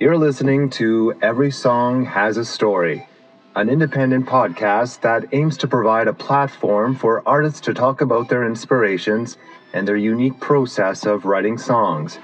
You're 0.00 0.16
listening 0.16 0.70
to 0.70 1.12
Every 1.20 1.50
Song 1.50 2.06
Has 2.06 2.38
a 2.38 2.44
Story, 2.46 3.06
an 3.54 3.68
independent 3.68 4.24
podcast 4.24 5.02
that 5.02 5.26
aims 5.34 5.58
to 5.58 5.68
provide 5.68 6.08
a 6.08 6.14
platform 6.14 6.96
for 6.96 7.22
artists 7.28 7.60
to 7.60 7.74
talk 7.74 8.00
about 8.00 8.30
their 8.30 8.46
inspirations 8.46 9.36
and 9.74 9.86
their 9.86 9.98
unique 9.98 10.40
process 10.40 11.04
of 11.04 11.26
writing 11.26 11.58
songs. 11.58 12.18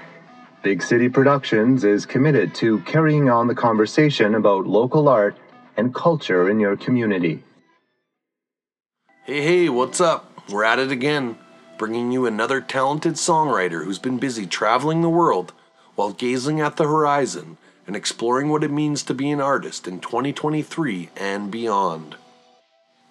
Big 0.63 0.81
City 0.81 1.07
Productions 1.07 1.83
is 1.83 2.03
committed 2.03 2.55
to 2.55 2.79
carrying 2.79 3.29
on 3.29 3.45
the 3.45 3.53
conversation 3.53 4.33
about 4.33 4.65
local 4.65 5.07
art 5.07 5.37
and 5.77 5.93
culture 5.93 6.49
in 6.49 6.59
your 6.59 6.77
community. 6.77 7.43
Hey, 9.23 9.41
hey, 9.43 9.69
what's 9.69 10.01
up? 10.01 10.49
We're 10.49 10.63
at 10.63 10.79
it 10.79 10.89
again, 10.89 11.37
bringing 11.77 12.11
you 12.11 12.25
another 12.25 12.59
talented 12.59 13.13
songwriter 13.13 13.85
who's 13.85 13.99
been 13.99 14.17
busy 14.17 14.47
traveling 14.47 15.01
the 15.01 15.09
world 15.11 15.53
while 15.93 16.11
gazing 16.11 16.59
at 16.59 16.77
the 16.77 16.83
horizon 16.83 17.55
and 17.87 17.95
exploring 17.95 18.49
what 18.49 18.63
it 18.63 18.69
means 18.69 19.01
to 19.03 19.13
be 19.13 19.31
an 19.31 19.41
artist 19.41 19.87
in 19.87 19.99
2023 19.99 21.09
and 21.15 21.49
beyond. 21.49 22.15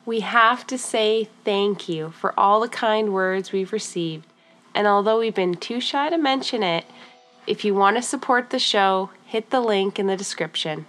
We 0.04 0.20
have 0.20 0.66
to 0.68 0.78
say 0.78 1.28
thank 1.44 1.88
you 1.88 2.10
for 2.10 2.38
all 2.38 2.60
the 2.60 2.68
kind 2.68 3.12
words 3.12 3.50
we've 3.50 3.72
received, 3.72 4.26
and 4.74 4.86
although 4.86 5.18
we've 5.18 5.34
been 5.34 5.54
too 5.54 5.80
shy 5.80 6.10
to 6.10 6.18
mention 6.18 6.62
it, 6.62 6.84
if 7.46 7.64
you 7.64 7.74
want 7.74 7.96
to 7.96 8.02
support 8.02 8.50
the 8.50 8.58
show, 8.58 9.10
hit 9.24 9.50
the 9.50 9.60
link 9.60 9.98
in 9.98 10.06
the 10.06 10.16
description. 10.16 10.86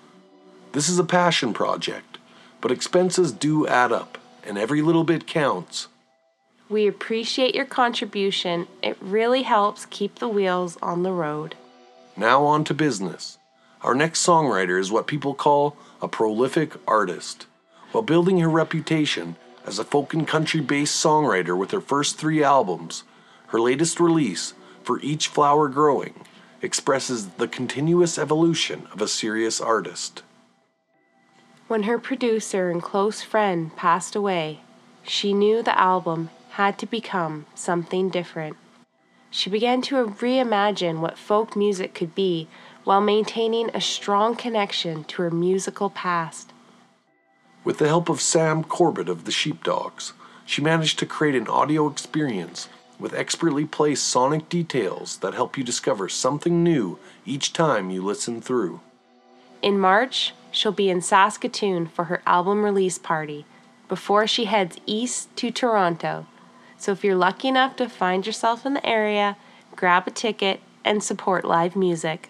This 0.73 0.89
is 0.89 0.99
a 0.99 1.03
passion 1.03 1.53
project, 1.53 2.17
but 2.61 2.71
expenses 2.71 3.31
do 3.31 3.65
add 3.65 3.91
up, 3.91 4.17
and 4.45 4.57
every 4.57 4.81
little 4.81 5.03
bit 5.03 5.25
counts. 5.25 5.87
We 6.69 6.85
appreciate 6.85 7.55
your 7.55 7.65
contribution. 7.65 8.67
It 8.83 8.97
really 8.99 9.43
helps 9.43 9.85
keep 9.85 10.15
the 10.15 10.27
wheels 10.27 10.77
on 10.81 11.03
the 11.03 11.13
road. 11.13 11.55
Now 12.17 12.43
on 12.43 12.65
to 12.65 12.73
business. 12.73 13.37
Our 13.81 13.93
next 13.93 14.25
songwriter 14.25 14.79
is 14.79 14.91
what 14.91 15.07
people 15.07 15.33
call 15.33 15.77
a 16.01 16.07
prolific 16.07 16.73
artist. 16.87 17.45
While 17.91 18.03
building 18.03 18.39
her 18.39 18.49
reputation 18.49 19.35
as 19.65 19.79
a 19.79 19.83
folk 19.83 20.13
and 20.13 20.27
country 20.27 20.61
based 20.61 21.03
songwriter 21.03 21.57
with 21.57 21.71
her 21.71 21.81
first 21.81 22.17
three 22.17 22.43
albums, 22.43 23.03
her 23.47 23.59
latest 23.59 23.99
release, 23.99 24.53
For 24.83 24.99
Each 25.01 25.27
Flower 25.27 25.67
Growing, 25.67 26.15
expresses 26.61 27.27
the 27.37 27.47
continuous 27.47 28.17
evolution 28.17 28.87
of 28.91 29.01
a 29.01 29.07
serious 29.07 29.61
artist. 29.61 30.23
When 31.67 31.83
her 31.83 31.99
producer 31.99 32.69
and 32.71 32.81
close 32.81 33.21
friend 33.21 33.75
passed 33.75 34.15
away, 34.15 34.61
she 35.03 35.33
knew 35.33 35.61
the 35.61 35.77
album 35.79 36.29
had 36.51 36.79
to 36.79 36.85
become 36.85 37.45
something 37.53 38.09
different. 38.09 38.57
She 39.29 39.49
began 39.49 39.81
to 39.83 40.07
reimagine 40.07 40.99
what 40.99 41.17
folk 41.17 41.55
music 41.55 41.93
could 41.93 42.15
be 42.15 42.47
while 42.87 43.01
maintaining 43.01 43.69
a 43.73 43.81
strong 43.81 44.33
connection 44.33 45.03
to 45.03 45.21
her 45.21 45.29
musical 45.29 45.89
past. 45.89 46.53
With 47.65 47.79
the 47.79 47.87
help 47.89 48.07
of 48.07 48.21
Sam 48.21 48.63
Corbett 48.63 49.09
of 49.09 49.25
the 49.25 49.31
Sheepdogs, 49.31 50.13
she 50.45 50.61
managed 50.61 50.97
to 50.99 51.05
create 51.05 51.35
an 51.35 51.49
audio 51.49 51.87
experience 51.89 52.69
with 52.97 53.13
expertly 53.13 53.65
placed 53.65 54.07
sonic 54.07 54.47
details 54.47 55.17
that 55.17 55.33
help 55.33 55.57
you 55.57 55.65
discover 55.65 56.07
something 56.07 56.63
new 56.63 56.97
each 57.25 57.51
time 57.51 57.89
you 57.89 58.01
listen 58.01 58.39
through. 58.39 58.79
In 59.61 59.77
March, 59.77 60.33
she'll 60.49 60.71
be 60.71 60.89
in 60.89 61.01
Saskatoon 61.01 61.87
for 61.87 62.05
her 62.05 62.21
album 62.25 62.63
release 62.63 62.97
party 62.97 63.45
before 63.89 64.25
she 64.25 64.45
heads 64.45 64.77
east 64.85 65.35
to 65.35 65.51
Toronto. 65.51 66.25
So 66.77 66.93
if 66.93 67.03
you're 67.03 67.17
lucky 67.17 67.49
enough 67.49 67.75
to 67.75 67.89
find 67.89 68.25
yourself 68.25 68.65
in 68.65 68.75
the 68.75 68.85
area, 68.87 69.35
grab 69.75 70.07
a 70.07 70.11
ticket 70.11 70.61
and 70.85 71.03
support 71.03 71.43
live 71.43 71.75
music. 71.75 72.29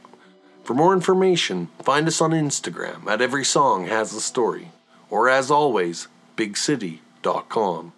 For 0.67 0.73
more 0.73 0.91
information, 0.91 1.69
find 1.81 2.09
us 2.09 2.19
on 2.19 2.31
Instagram 2.31 3.07
at 3.07 3.21
Every 3.21 3.45
Song 3.45 3.87
Has 3.87 4.13
a 4.13 4.19
Story, 4.19 4.71
or 5.09 5.29
as 5.29 5.49
always, 5.49 6.09
bigcity.com. 6.35 7.93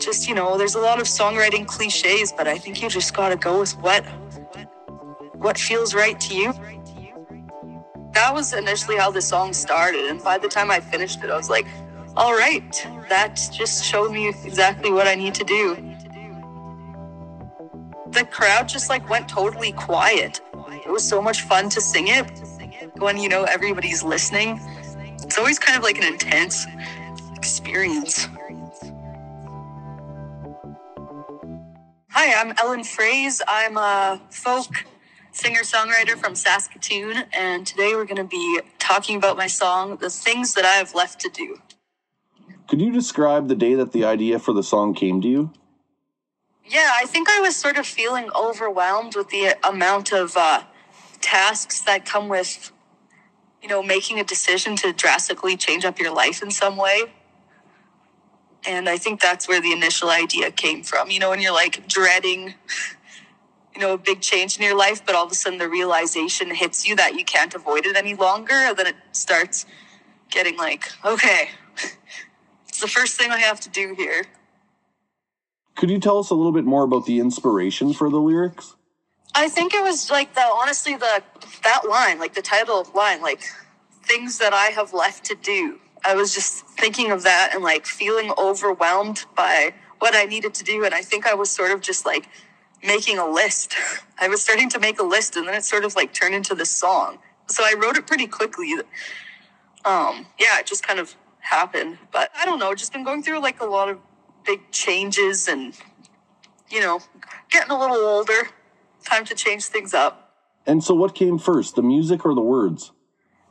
just 0.00 0.26
you 0.26 0.34
know 0.34 0.58
there's 0.58 0.74
a 0.74 0.80
lot 0.80 1.00
of 1.00 1.06
songwriting 1.06 1.64
cliches 1.64 2.32
but 2.32 2.48
i 2.48 2.58
think 2.58 2.82
you 2.82 2.88
just 2.88 3.14
got 3.14 3.28
to 3.28 3.36
go 3.36 3.60
with 3.60 3.70
what 3.82 4.04
what 5.34 5.56
feels 5.56 5.94
right 5.94 6.18
to 6.18 6.34
you 6.34 6.52
that 8.12 8.34
was 8.34 8.52
initially 8.52 8.96
how 8.96 9.12
the 9.12 9.22
song 9.22 9.52
started 9.52 10.06
and 10.06 10.20
by 10.24 10.36
the 10.36 10.48
time 10.48 10.72
i 10.72 10.80
finished 10.80 11.22
it 11.22 11.30
i 11.30 11.36
was 11.36 11.48
like 11.48 11.68
all 12.16 12.32
right 12.32 12.84
that 13.08 13.38
just 13.52 13.84
showed 13.84 14.10
me 14.10 14.28
exactly 14.44 14.90
what 14.90 15.06
i 15.06 15.14
need 15.14 15.34
to 15.34 15.44
do 15.44 15.91
the 18.12 18.24
crowd 18.24 18.68
just 18.68 18.88
like 18.88 19.08
went 19.08 19.28
totally 19.28 19.72
quiet 19.72 20.40
it 20.84 20.90
was 20.90 21.06
so 21.06 21.20
much 21.20 21.42
fun 21.42 21.68
to 21.68 21.80
sing 21.80 22.08
it 22.08 22.30
when 22.98 23.16
you 23.16 23.28
know 23.28 23.44
everybody's 23.44 24.02
listening 24.02 24.60
it's 25.22 25.38
always 25.38 25.58
kind 25.58 25.76
of 25.76 25.82
like 25.82 25.98
an 25.98 26.04
intense 26.04 26.66
experience 27.36 28.28
Hi, 32.14 32.38
I'm 32.38 32.52
Ellen 32.58 32.80
Froese. 32.82 33.40
I'm 33.48 33.78
a 33.78 34.20
folk 34.28 34.84
singer 35.32 35.62
songwriter 35.62 36.10
from 36.10 36.34
Saskatoon, 36.34 37.24
and 37.32 37.66
today 37.66 37.94
we're 37.94 38.04
going 38.04 38.16
to 38.16 38.24
be 38.24 38.60
talking 38.78 39.16
about 39.16 39.38
my 39.38 39.46
song, 39.46 39.96
The 39.96 40.10
Things 40.10 40.52
That 40.52 40.66
I 40.66 40.74
Have 40.74 40.94
Left 40.94 41.18
to 41.20 41.30
Do. 41.30 41.58
Could 42.68 42.82
you 42.82 42.92
describe 42.92 43.48
the 43.48 43.54
day 43.54 43.74
that 43.74 43.92
the 43.92 44.04
idea 44.04 44.38
for 44.38 44.52
the 44.52 44.62
song 44.62 44.92
came 44.92 45.22
to 45.22 45.28
you? 45.28 45.52
Yeah, 46.66 46.92
I 46.94 47.06
think 47.06 47.28
I 47.28 47.40
was 47.40 47.56
sort 47.56 47.76
of 47.76 47.86
feeling 47.86 48.30
overwhelmed 48.34 49.16
with 49.16 49.28
the 49.30 49.56
amount 49.66 50.12
of 50.12 50.36
uh, 50.36 50.62
tasks 51.20 51.80
that 51.82 52.04
come 52.04 52.28
with, 52.28 52.72
you 53.62 53.68
know, 53.68 53.82
making 53.82 54.20
a 54.20 54.24
decision 54.24 54.76
to 54.76 54.92
drastically 54.92 55.56
change 55.56 55.84
up 55.84 55.98
your 55.98 56.14
life 56.14 56.42
in 56.42 56.50
some 56.50 56.76
way. 56.76 57.04
And 58.66 58.88
I 58.88 58.96
think 58.96 59.20
that's 59.20 59.48
where 59.48 59.60
the 59.60 59.72
initial 59.72 60.08
idea 60.08 60.50
came 60.52 60.84
from. 60.84 61.10
You 61.10 61.18
know, 61.18 61.30
when 61.30 61.40
you're 61.40 61.52
like 61.52 61.88
dreading, 61.88 62.54
you 63.74 63.80
know, 63.80 63.94
a 63.94 63.98
big 63.98 64.20
change 64.20 64.56
in 64.56 64.62
your 64.62 64.76
life, 64.76 65.04
but 65.04 65.16
all 65.16 65.26
of 65.26 65.32
a 65.32 65.34
sudden 65.34 65.58
the 65.58 65.68
realization 65.68 66.54
hits 66.54 66.86
you 66.86 66.94
that 66.96 67.14
you 67.14 67.24
can't 67.24 67.54
avoid 67.54 67.86
it 67.86 67.96
any 67.96 68.14
longer. 68.14 68.54
And 68.54 68.76
then 68.76 68.86
it 68.86 68.96
starts 69.10 69.66
getting 70.30 70.56
like, 70.56 70.84
okay, 71.04 71.50
it's 72.68 72.80
the 72.80 72.86
first 72.86 73.18
thing 73.18 73.32
I 73.32 73.38
have 73.38 73.58
to 73.60 73.68
do 73.68 73.94
here. 73.96 74.26
Could 75.76 75.90
you 75.90 75.98
tell 75.98 76.18
us 76.18 76.30
a 76.30 76.34
little 76.34 76.52
bit 76.52 76.64
more 76.64 76.84
about 76.84 77.06
the 77.06 77.18
inspiration 77.18 77.92
for 77.92 78.10
the 78.10 78.18
lyrics? 78.18 78.76
I 79.34 79.48
think 79.48 79.74
it 79.74 79.82
was 79.82 80.10
like 80.10 80.34
the 80.34 80.42
honestly 80.42 80.94
the 80.94 81.22
that 81.64 81.82
line, 81.88 82.18
like 82.18 82.34
the 82.34 82.42
title 82.42 82.86
line, 82.94 83.22
like 83.22 83.42
things 84.04 84.38
that 84.38 84.52
I 84.52 84.66
have 84.66 84.92
left 84.92 85.24
to 85.26 85.34
do. 85.34 85.78
I 86.04 86.14
was 86.14 86.34
just 86.34 86.66
thinking 86.66 87.10
of 87.10 87.22
that 87.22 87.52
and 87.54 87.62
like 87.62 87.86
feeling 87.86 88.32
overwhelmed 88.36 89.24
by 89.36 89.72
what 90.00 90.14
I 90.14 90.24
needed 90.24 90.54
to 90.54 90.64
do. 90.64 90.84
And 90.84 90.94
I 90.94 91.02
think 91.02 91.26
I 91.26 91.34
was 91.34 91.50
sort 91.50 91.70
of 91.70 91.80
just 91.80 92.04
like 92.04 92.28
making 92.84 93.18
a 93.18 93.26
list. 93.26 93.74
I 94.20 94.28
was 94.28 94.42
starting 94.42 94.68
to 94.70 94.78
make 94.78 94.98
a 94.98 95.04
list 95.04 95.36
and 95.36 95.46
then 95.46 95.54
it 95.54 95.64
sort 95.64 95.84
of 95.84 95.94
like 95.94 96.12
turned 96.12 96.34
into 96.34 96.54
this 96.54 96.70
song. 96.70 97.18
So 97.46 97.62
I 97.62 97.74
wrote 97.80 97.96
it 97.96 98.06
pretty 98.06 98.26
quickly. 98.26 98.74
Um, 99.84 100.26
yeah, 100.38 100.58
it 100.58 100.66
just 100.66 100.86
kind 100.86 100.98
of 100.98 101.14
happened. 101.40 101.98
But 102.12 102.30
I 102.36 102.44
don't 102.44 102.58
know, 102.58 102.74
just 102.74 102.92
been 102.92 103.04
going 103.04 103.22
through 103.22 103.40
like 103.40 103.60
a 103.60 103.66
lot 103.66 103.88
of 103.88 103.98
big 104.44 104.70
changes 104.70 105.48
and, 105.48 105.74
you 106.70 106.80
know, 106.80 107.00
getting 107.50 107.70
a 107.70 107.78
little 107.78 107.96
older. 107.96 108.48
Time 109.04 109.24
to 109.24 109.34
change 109.34 109.64
things 109.64 109.94
up. 109.94 110.34
And 110.66 110.82
so 110.82 110.94
what 110.94 111.14
came 111.14 111.38
first, 111.38 111.74
the 111.74 111.82
music 111.82 112.24
or 112.24 112.34
the 112.34 112.40
words? 112.40 112.92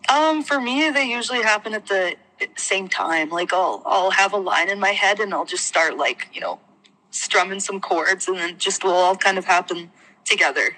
Um, 0.10 0.44
for 0.44 0.60
me, 0.60 0.90
they 0.90 1.04
usually 1.04 1.42
happen 1.42 1.74
at 1.74 1.88
the 1.88 2.16
same 2.56 2.88
time. 2.88 3.30
Like 3.30 3.54
I'll 3.54 3.82
I'll 3.86 4.12
have 4.12 4.34
a 4.34 4.38
line 4.38 4.70
in 4.70 4.80
my 4.80 4.92
head 4.92 5.20
and 5.20 5.34
I'll 5.34 5.46
just 5.46 5.68
start 5.68 5.98
like, 5.98 6.30
you 6.34 6.42
know, 6.42 6.60
strumming 7.12 7.60
some 7.60 7.80
chords 7.80 8.28
and 8.28 8.38
then 8.38 8.58
just 8.58 8.84
will 8.84 8.94
all 8.94 9.16
kind 9.16 9.38
of 9.38 9.46
happen 9.46 9.92
together. 10.26 10.76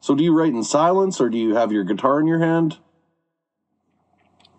So 0.00 0.14
do 0.14 0.24
you 0.24 0.36
write 0.36 0.52
in 0.52 0.64
silence 0.64 1.20
or 1.20 1.28
do 1.28 1.38
you 1.38 1.54
have 1.54 1.72
your 1.72 1.84
guitar 1.84 2.20
in 2.20 2.26
your 2.26 2.40
hand? 2.40 2.78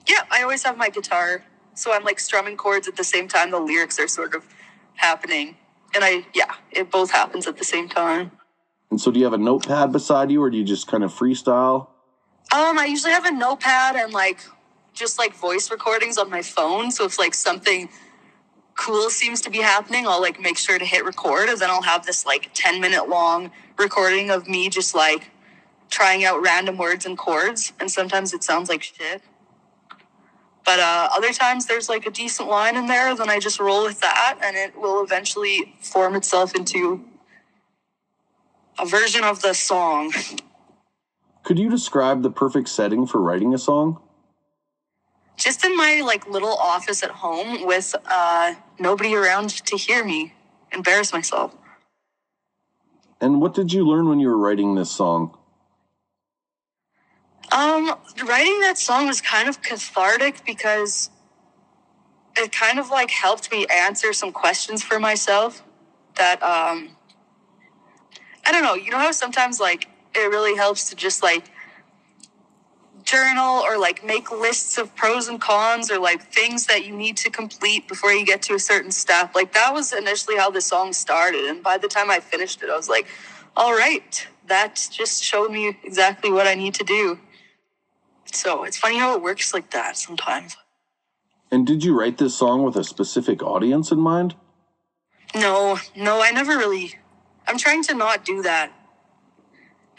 Yeah, 0.07 0.24
I 0.30 0.44
always 0.44 0.63
have 0.63 0.77
my 0.77 0.89
guitar. 0.89 1.44
So 1.73 1.94
I'm 1.94 2.03
like 2.03 2.19
strumming 2.19 2.57
chords 2.57 2.88
at 2.88 2.95
the 2.95 3.03
same 3.03 3.27
time 3.27 3.51
the 3.51 3.59
lyrics 3.59 4.00
are 4.00 4.07
sort 4.07 4.35
of 4.35 4.45
happening. 4.95 5.56
And 5.94 6.03
I 6.03 6.25
yeah, 6.33 6.53
it 6.71 6.91
both 6.91 7.12
happens 7.12 7.47
at 7.47 7.57
the 7.57 7.63
same 7.63 7.89
time. 7.89 8.31
And 8.89 9.00
so 9.00 9.09
do 9.12 9.19
you 9.19 9.25
have 9.25 9.33
a 9.33 9.38
notepad 9.38 9.91
beside 9.91 10.31
you 10.31 10.41
or 10.41 10.50
do 10.50 10.57
you 10.57 10.65
just 10.65 10.88
kind 10.88 11.03
of 11.03 11.13
freestyle? 11.13 11.88
Um, 12.53 12.77
I 12.77 12.85
usually 12.85 13.13
have 13.13 13.25
a 13.25 13.31
notepad 13.31 13.95
and 13.95 14.12
like 14.12 14.39
just 14.94 15.18
like 15.18 15.33
voice 15.33 15.71
recordings 15.71 16.18
on 16.18 16.29
my 16.29 16.41
phone. 16.41 16.91
So 16.91 17.06
if 17.06 17.18
like 17.18 17.33
something 17.33 17.89
cool 18.75 19.09
seems 19.09 19.41
to 19.41 19.50
be 19.50 19.59
happening, 19.59 20.07
I'll 20.07 20.21
like 20.21 20.39
make 20.39 20.57
sure 20.57 20.77
to 20.77 20.85
hit 20.85 21.06
record 21.06 21.47
and 21.47 21.57
then 21.57 21.69
I'll 21.69 21.81
have 21.81 22.06
this 22.06 22.25
like 22.25 22.51
10 22.53 22.81
minute 22.81 23.07
long 23.07 23.51
recording 23.77 24.29
of 24.29 24.47
me 24.50 24.69
just 24.69 24.94
like 24.94 25.31
trying 25.89 26.25
out 26.25 26.41
random 26.41 26.77
words 26.77 27.06
and 27.06 27.18
chords. 27.18 27.71
And 27.79 27.89
sometimes 27.89 28.33
it 28.33 28.44
sounds 28.44 28.68
like 28.68 28.83
shit. 28.83 29.21
But 30.71 30.79
uh, 30.79 31.09
other 31.12 31.33
times 31.33 31.65
there's 31.65 31.89
like 31.89 32.06
a 32.06 32.09
decent 32.09 32.47
line 32.47 32.77
in 32.77 32.88
there, 32.88 33.13
then 33.13 33.29
I 33.29 33.39
just 33.39 33.59
roll 33.59 33.83
with 33.83 34.00
that 34.00 34.39
and 34.41 34.56
it 34.56 34.73
will 34.79 35.03
eventually 35.03 35.75
form 35.81 36.15
itself 36.15 36.56
into 36.56 37.03
a 38.79 38.85
version 38.85 39.25
of 39.25 39.41
the 39.41 39.51
song. 39.51 40.13
Could 41.44 41.59
you 41.59 41.69
describe 41.69 42.23
the 42.23 42.31
perfect 42.31 42.69
setting 42.69 43.06
for 43.06 43.19
writing 43.19 43.53
a 43.53 43.57
song? 43.57 44.00
Just 45.35 45.65
in 45.65 45.75
my 45.75 46.03
like 46.06 46.25
little 46.25 46.56
office 46.56 47.03
at 47.03 47.12
home 47.12 47.68
with 47.68 47.94
uh, 48.06 48.53
nobody 48.79 49.13
around 49.13 49.50
to 49.65 49.75
hear 49.75 50.06
me 50.06 50.33
embarrass 50.71 51.12
myself. 51.12 51.53
And 53.19 53.41
what 53.41 53.53
did 53.53 53.73
you 53.73 53.85
learn 53.85 54.07
when 54.07 54.21
you 54.21 54.29
were 54.29 54.38
writing 54.38 54.75
this 54.75 54.89
song? 54.89 55.38
Um, 57.51 57.95
writing 58.25 58.62
that 58.62 58.77
song 58.77 59.07
was 59.07 59.21
kind 59.21 59.50
of 59.50 59.62
cathartic 59.62 60.45
because 60.45 61.09
it 62.38 62.51
kind 62.51 62.80
of 62.80 62.89
like 62.89 63.12
helped 63.12 63.51
me 63.51 63.65
answer 63.68 64.13
some 64.13 64.31
questions 64.31 64.83
for 64.83 65.00
myself 65.00 65.63
that 66.15 66.42
um 66.44 66.89
I 68.45 68.51
don't 68.51 68.63
know, 68.63 68.74
you 68.75 68.89
know 68.92 68.98
how 68.98 69.12
sometimes 69.12 69.59
like 69.59 69.88
it 70.15 70.19
really 70.30 70.56
helps 70.56 70.89
to 70.89 70.95
just 70.95 71.24
like 71.24 71.50
journal 73.03 73.62
or 73.62 73.77
like 73.77 74.06
make 74.06 74.31
lists 74.31 74.77
of 74.77 74.95
pros 74.95 75.27
and 75.27 75.42
cons 75.42 75.92
or 75.92 76.00
like 76.00 76.21
things 76.33 76.68
that 76.68 76.86
you 76.86 76.95
need 76.95 77.18
to 77.18 77.30
complete 77.30 77.88
before 77.88 78.13
you 78.13 78.25
get 78.25 78.42
to 78.44 78.54
a 78.56 78.59
certain 78.59 78.92
step. 78.92 79.36
Like 79.36 79.54
that 79.54 79.74
was 79.74 79.94
initially 79.94 80.38
how 80.38 80.50
the 80.50 80.62
song 80.62 80.94
started 80.94 81.45
and 81.45 81.62
by 81.63 81.77
the 81.77 81.88
time 81.88 82.09
I 82.09 82.19
finished 82.19 82.63
it 82.63 82.69
I 82.69 82.77
was 82.77 82.89
like, 82.89 83.07
all 83.57 83.74
right, 83.74 84.27
that 84.47 84.88
just 84.92 85.24
showed 85.24 85.51
me 85.51 85.77
exactly 85.83 86.31
what 86.31 86.47
I 86.47 86.56
need 86.56 86.74
to 86.75 86.83
do. 86.83 87.19
So 88.31 88.63
it's 88.63 88.78
funny 88.78 88.98
how 88.98 89.16
it 89.16 89.22
works 89.22 89.54
like 89.54 89.72
that 89.72 89.98
sometimes. 89.98 90.57
And 91.51 91.68
did 91.68 91.83
you 91.83 91.98
write 91.98 92.18
this 92.18 92.36
song 92.36 92.63
with 92.63 92.75
a 92.78 92.83
specific 92.83 93.44
audience 93.44 93.92
in 93.92 94.00
mind? 94.00 94.36
No, 95.36 95.80
no, 95.95 96.22
I 96.22 96.31
never 96.31 96.57
really. 96.57 96.95
I'm 97.48 97.57
trying 97.57 97.83
to 97.83 97.94
not 97.94 98.24
do 98.24 98.42
that 98.44 98.72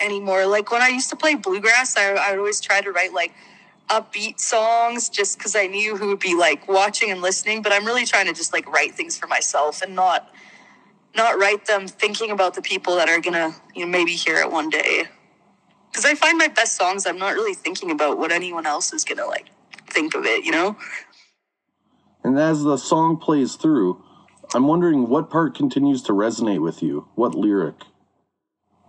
anymore. 0.00 0.46
Like 0.46 0.70
when 0.70 0.82
I 0.82 0.88
used 0.88 1.10
to 1.10 1.16
play 1.16 1.34
bluegrass, 1.34 1.96
I, 1.96 2.12
I 2.12 2.30
would 2.30 2.38
always 2.38 2.60
try 2.60 2.80
to 2.80 2.90
write 2.90 3.12
like 3.12 3.34
upbeat 3.88 4.40
songs 4.40 5.08
just 5.08 5.38
because 5.38 5.54
I 5.54 5.66
knew 5.66 5.96
who 5.96 6.08
would 6.08 6.20
be 6.20 6.34
like 6.34 6.68
watching 6.68 7.10
and 7.10 7.20
listening. 7.20 7.62
But 7.62 7.72
I'm 7.72 7.84
really 7.84 8.06
trying 8.06 8.26
to 8.26 8.32
just 8.32 8.52
like 8.52 8.66
write 8.72 8.94
things 8.94 9.18
for 9.18 9.26
myself 9.26 9.82
and 9.82 9.94
not 9.94 10.32
not 11.14 11.38
write 11.38 11.66
them 11.66 11.86
thinking 11.86 12.30
about 12.30 12.54
the 12.54 12.62
people 12.62 12.96
that 12.96 13.08
are 13.08 13.20
gonna 13.20 13.54
you 13.74 13.84
know 13.84 13.90
maybe 13.90 14.12
hear 14.12 14.36
it 14.36 14.50
one 14.50 14.70
day. 14.70 15.04
Because 15.92 16.06
I 16.06 16.14
find 16.14 16.38
my 16.38 16.48
best 16.48 16.76
songs, 16.76 17.06
I'm 17.06 17.18
not 17.18 17.34
really 17.34 17.54
thinking 17.54 17.90
about 17.90 18.18
what 18.18 18.32
anyone 18.32 18.66
else 18.66 18.92
is 18.94 19.04
gonna 19.04 19.26
like 19.26 19.46
think 19.88 20.14
of 20.14 20.24
it. 20.24 20.44
You 20.44 20.52
know. 20.52 20.76
And 22.24 22.38
as 22.38 22.62
the 22.62 22.76
song 22.78 23.18
plays 23.18 23.56
through, 23.56 24.02
I'm 24.54 24.66
wondering 24.66 25.08
what 25.08 25.28
part 25.28 25.54
continues 25.54 26.02
to 26.04 26.12
resonate 26.12 26.60
with 26.60 26.82
you? 26.82 27.08
What 27.14 27.34
lyric? 27.34 27.74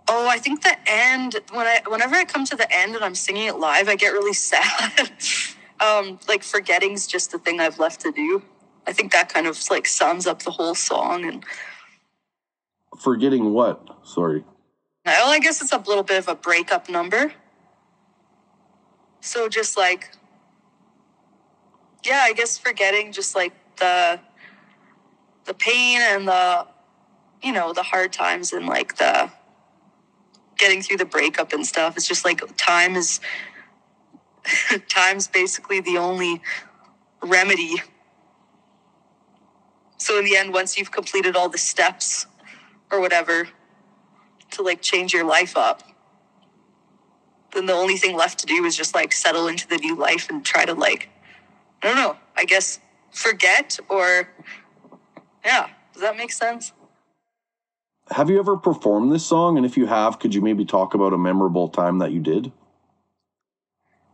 Oh, 0.08 0.28
I 0.28 0.38
think 0.38 0.62
the 0.62 0.76
end 0.86 1.36
when 1.52 1.66
I 1.66 1.80
whenever 1.88 2.14
I 2.14 2.24
come 2.24 2.44
to 2.46 2.56
the 2.56 2.70
end 2.74 2.94
and 2.94 3.04
I'm 3.04 3.14
singing 3.14 3.46
it 3.46 3.58
live, 3.58 3.88
I 3.88 3.96
get 3.96 4.12
really 4.12 4.32
sad. 4.34 5.10
um, 5.80 6.18
like 6.28 6.42
forgetting's 6.42 7.06
just 7.06 7.32
the 7.32 7.38
thing 7.38 7.60
I've 7.60 7.78
left 7.78 8.00
to 8.02 8.12
do. 8.12 8.42
I 8.86 8.92
think 8.92 9.12
that 9.12 9.32
kind 9.32 9.46
of 9.46 9.58
like 9.70 9.86
sums 9.86 10.26
up 10.26 10.42
the 10.42 10.50
whole 10.50 10.74
song 10.74 11.24
and 11.24 11.44
forgetting 12.98 13.52
what? 13.52 13.82
Sorry. 14.04 14.44
Well, 15.04 15.28
I 15.28 15.38
guess 15.38 15.60
it's 15.60 15.72
a 15.72 15.78
little 15.78 16.02
bit 16.02 16.18
of 16.18 16.28
a 16.28 16.34
breakup 16.34 16.88
number. 16.88 17.32
So 19.20 19.48
just 19.48 19.76
like 19.76 20.10
yeah, 22.04 22.20
I 22.22 22.34
guess 22.34 22.58
forgetting 22.58 23.12
just 23.12 23.34
like 23.34 23.52
the 23.76 24.20
the 25.44 25.54
pain 25.54 26.00
and 26.00 26.28
the 26.28 26.66
you 27.42 27.52
know 27.52 27.72
the 27.72 27.82
hard 27.82 28.12
times 28.12 28.52
and 28.52 28.66
like 28.66 28.96
the 28.96 29.30
getting 30.56 30.82
through 30.82 30.96
the 30.96 31.04
breakup 31.04 31.52
and 31.52 31.66
stuff 31.66 31.96
it's 31.96 32.06
just 32.06 32.24
like 32.24 32.42
time 32.56 32.96
is 32.96 33.20
time's 34.88 35.26
basically 35.26 35.80
the 35.80 35.98
only 35.98 36.40
remedy 37.22 37.76
so 39.98 40.18
in 40.18 40.24
the 40.24 40.36
end 40.36 40.52
once 40.52 40.78
you've 40.78 40.90
completed 40.92 41.36
all 41.36 41.48
the 41.48 41.58
steps 41.58 42.26
or 42.90 43.00
whatever 43.00 43.48
to 44.54 44.62
like 44.62 44.80
change 44.80 45.12
your 45.12 45.24
life 45.24 45.56
up 45.56 45.82
then 47.52 47.66
the 47.66 47.72
only 47.72 47.96
thing 47.96 48.16
left 48.16 48.40
to 48.40 48.46
do 48.46 48.64
is 48.64 48.76
just 48.76 48.94
like 48.94 49.12
settle 49.12 49.46
into 49.46 49.68
the 49.68 49.76
new 49.76 49.94
life 49.94 50.28
and 50.30 50.44
try 50.44 50.64
to 50.64 50.74
like 50.74 51.08
i 51.82 51.86
don't 51.86 51.96
know 51.96 52.16
i 52.36 52.44
guess 52.44 52.80
forget 53.12 53.78
or 53.88 54.28
yeah. 55.44 55.68
Does 55.92 56.02
that 56.02 56.16
make 56.16 56.32
sense? 56.32 56.72
Have 58.10 58.30
you 58.30 58.38
ever 58.38 58.56
performed 58.56 59.12
this 59.12 59.24
song? 59.24 59.56
And 59.56 59.64
if 59.64 59.76
you 59.76 59.86
have, 59.86 60.18
could 60.18 60.34
you 60.34 60.40
maybe 60.40 60.64
talk 60.64 60.94
about 60.94 61.12
a 61.12 61.18
memorable 61.18 61.68
time 61.68 61.98
that 61.98 62.12
you 62.12 62.20
did? 62.20 62.52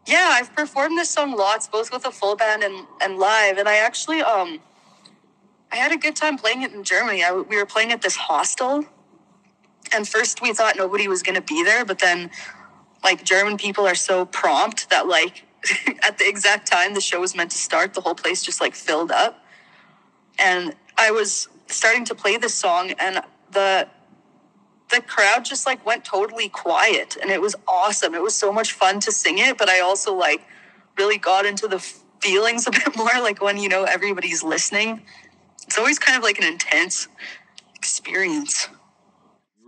Yeah, 0.06 0.30
I've 0.32 0.54
performed 0.54 0.98
this 0.98 1.10
song 1.10 1.36
lots, 1.36 1.68
both 1.68 1.92
with 1.92 2.04
a 2.04 2.10
full 2.10 2.36
band 2.36 2.62
and, 2.62 2.86
and 3.00 3.18
live. 3.18 3.58
And 3.58 3.68
I 3.68 3.76
actually, 3.76 4.22
um, 4.22 4.60
I 5.72 5.76
had 5.76 5.92
a 5.92 5.96
good 5.96 6.16
time 6.16 6.36
playing 6.36 6.62
it 6.62 6.72
in 6.72 6.84
Germany. 6.84 7.22
I, 7.22 7.32
we 7.32 7.56
were 7.56 7.66
playing 7.66 7.92
at 7.92 8.02
this 8.02 8.16
hostel. 8.16 8.84
And 9.92 10.06
first 10.06 10.42
we 10.42 10.52
thought 10.52 10.76
nobody 10.76 11.08
was 11.08 11.22
going 11.22 11.34
to 11.34 11.42
be 11.42 11.62
there, 11.64 11.84
but 11.84 11.98
then 11.98 12.30
like 13.02 13.24
German 13.24 13.56
people 13.56 13.86
are 13.86 13.94
so 13.94 14.26
prompt 14.26 14.90
that 14.90 15.06
like 15.06 15.44
at 16.02 16.18
the 16.18 16.28
exact 16.28 16.66
time 16.66 16.94
the 16.94 17.00
show 17.00 17.20
was 17.20 17.34
meant 17.34 17.50
to 17.50 17.58
start, 17.58 17.94
the 17.94 18.00
whole 18.00 18.14
place 18.14 18.42
just 18.42 18.60
like 18.60 18.74
filled 18.74 19.10
up. 19.10 19.42
And 20.38 20.74
I 20.96 21.10
was 21.10 21.48
starting 21.66 22.04
to 22.06 22.14
play 22.14 22.36
this 22.36 22.54
song 22.54 22.92
and 22.92 23.22
the 23.52 23.88
the 24.90 25.00
crowd 25.00 25.44
just 25.44 25.66
like 25.66 25.84
went 25.86 26.04
totally 26.04 26.48
quiet 26.48 27.16
and 27.20 27.30
it 27.30 27.40
was 27.40 27.54
awesome. 27.68 28.12
It 28.14 28.22
was 28.22 28.34
so 28.34 28.52
much 28.52 28.72
fun 28.72 28.98
to 29.00 29.12
sing 29.12 29.38
it, 29.38 29.56
but 29.56 29.68
I 29.68 29.80
also 29.80 30.14
like 30.14 30.42
really 30.98 31.16
got 31.16 31.46
into 31.46 31.68
the 31.68 31.78
feelings 32.20 32.66
a 32.68 32.70
bit 32.70 32.96
more 32.96 33.20
like 33.20 33.40
when 33.42 33.56
you 33.56 33.68
know 33.68 33.84
everybody's 33.84 34.42
listening. 34.42 35.02
It's 35.66 35.78
always 35.78 35.98
kind 35.98 36.18
of 36.18 36.24
like 36.24 36.38
an 36.38 36.44
intense 36.44 37.06
experience. 37.76 38.68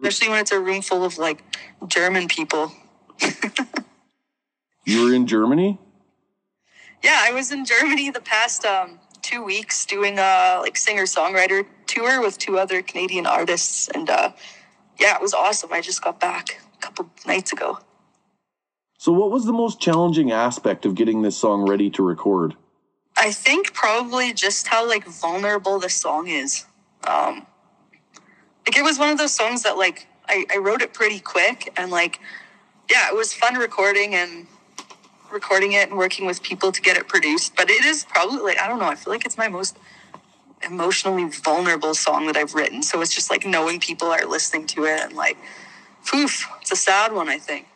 Especially 0.02 0.30
when 0.30 0.40
it's 0.40 0.50
a 0.50 0.58
room 0.58 0.82
full 0.82 1.04
of 1.04 1.16
like 1.16 1.44
German 1.86 2.26
people. 2.26 2.72
you 4.84 5.04
were 5.04 5.14
in 5.14 5.28
Germany? 5.28 5.78
Yeah, 7.02 7.20
I 7.20 7.32
was 7.32 7.52
in 7.52 7.64
Germany 7.64 8.10
the 8.10 8.20
past 8.20 8.64
um 8.64 8.98
two 9.22 9.44
weeks 9.44 9.86
doing 9.86 10.18
a 10.18 10.58
like 10.60 10.76
singer 10.76 11.04
songwriter 11.04 11.64
tour 11.86 12.20
with 12.20 12.36
two 12.38 12.58
other 12.58 12.82
Canadian 12.82 13.26
artists, 13.26 13.88
and 13.88 14.10
uh, 14.10 14.32
yeah, 14.98 15.14
it 15.14 15.22
was 15.22 15.34
awesome. 15.34 15.72
I 15.72 15.80
just 15.80 16.02
got 16.02 16.18
back 16.18 16.60
a 16.74 16.78
couple 16.78 17.08
nights 17.26 17.52
ago. 17.52 17.78
So, 18.98 19.12
what 19.12 19.30
was 19.30 19.46
the 19.46 19.52
most 19.52 19.80
challenging 19.80 20.32
aspect 20.32 20.84
of 20.84 20.94
getting 20.94 21.22
this 21.22 21.36
song 21.36 21.68
ready 21.68 21.90
to 21.90 22.02
record? 22.02 22.56
I 23.16 23.30
think 23.30 23.72
probably 23.72 24.32
just 24.32 24.66
how 24.66 24.86
like 24.88 25.06
vulnerable 25.06 25.78
the 25.78 25.90
song 25.90 26.28
is. 26.28 26.66
Um, 27.06 27.46
like 28.66 28.76
it 28.76 28.82
was 28.82 28.98
one 28.98 29.10
of 29.10 29.18
those 29.18 29.32
songs 29.32 29.62
that 29.62 29.76
like 29.76 30.06
I, 30.28 30.44
I 30.52 30.58
wrote 30.58 30.82
it 30.82 30.94
pretty 30.94 31.20
quick 31.20 31.72
and 31.76 31.90
like 31.90 32.20
yeah, 32.90 33.08
it 33.08 33.16
was 33.16 33.32
fun 33.32 33.54
recording 33.54 34.14
and 34.14 34.46
recording 35.32 35.72
it 35.72 35.88
and 35.88 35.96
working 35.96 36.26
with 36.26 36.42
people 36.42 36.72
to 36.72 36.80
get 36.80 36.96
it 36.96 37.08
produced. 37.08 37.56
But 37.56 37.70
it 37.70 37.84
is 37.84 38.04
probably 38.04 38.40
like 38.40 38.58
I 38.58 38.68
don't 38.68 38.78
know. 38.78 38.86
I 38.86 38.94
feel 38.94 39.12
like 39.12 39.24
it's 39.24 39.38
my 39.38 39.48
most 39.48 39.76
emotionally 40.64 41.28
vulnerable 41.28 41.94
song 41.94 42.26
that 42.26 42.36
I've 42.36 42.54
written. 42.54 42.82
So 42.82 43.00
it's 43.00 43.14
just 43.14 43.30
like 43.30 43.46
knowing 43.46 43.80
people 43.80 44.08
are 44.08 44.24
listening 44.26 44.66
to 44.68 44.84
it 44.84 45.00
and 45.00 45.12
like, 45.14 45.36
poof, 46.06 46.46
it's 46.60 46.72
a 46.72 46.76
sad 46.76 47.12
one. 47.12 47.28
I 47.28 47.38
think. 47.38 47.66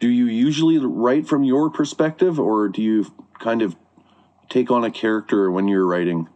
Do 0.00 0.08
you 0.08 0.26
usually 0.26 0.78
write 0.78 1.26
from 1.26 1.44
your 1.44 1.70
perspective, 1.70 2.40
or 2.40 2.68
do 2.68 2.82
you 2.82 3.12
kind 3.38 3.62
of 3.62 3.76
take 4.48 4.70
on 4.70 4.84
a 4.84 4.90
character 4.90 5.50
when 5.50 5.68
you're 5.68 5.86
writing? 5.86 6.28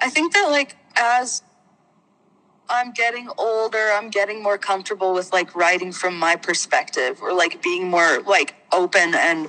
I 0.00 0.10
think 0.10 0.34
that 0.34 0.48
like 0.50 0.76
as 0.96 1.42
I'm 2.68 2.92
getting 2.92 3.28
older, 3.36 3.90
I'm 3.92 4.10
getting 4.10 4.42
more 4.42 4.58
comfortable 4.58 5.12
with 5.14 5.32
like 5.32 5.54
writing 5.54 5.92
from 5.92 6.18
my 6.18 6.36
perspective 6.36 7.20
or 7.22 7.32
like 7.32 7.62
being 7.62 7.88
more 7.88 8.20
like 8.22 8.54
open 8.72 9.14
and 9.14 9.48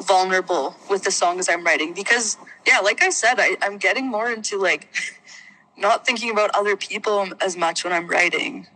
vulnerable 0.00 0.76
with 0.88 1.04
the 1.04 1.10
songs 1.10 1.48
I'm 1.48 1.64
writing 1.64 1.92
because 1.92 2.36
yeah, 2.66 2.78
like 2.78 3.02
I 3.02 3.10
said, 3.10 3.34
I, 3.38 3.56
I'm 3.60 3.78
getting 3.78 4.08
more 4.08 4.30
into 4.30 4.58
like 4.58 4.88
not 5.76 6.06
thinking 6.06 6.30
about 6.30 6.50
other 6.54 6.76
people 6.76 7.28
as 7.40 7.56
much 7.56 7.84
when 7.84 7.92
I'm 7.92 8.06
writing. 8.06 8.68